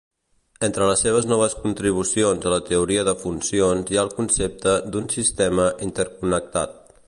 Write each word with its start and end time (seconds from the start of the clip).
Entre 0.67 0.85
les 0.91 1.03
seves 1.05 1.27
noves 1.31 1.55
contribucions 1.65 2.47
a 2.51 2.55
la 2.55 2.59
teoria 2.69 3.05
de 3.09 3.15
funcions 3.25 3.91
hi 3.93 3.99
ha 4.01 4.07
el 4.09 4.13
concepte 4.17 4.75
d'un 4.95 5.09
"sistema 5.19 5.71
interconnectat". 5.91 6.79